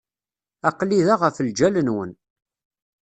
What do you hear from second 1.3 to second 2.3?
lǧal-nwen.